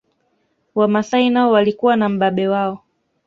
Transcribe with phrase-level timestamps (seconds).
[0.75, 2.81] Wamasai nao walikuwa na mbabe wao